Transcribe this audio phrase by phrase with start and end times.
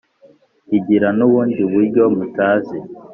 [0.77, 2.77] igira n’ubundi buryo mutazi,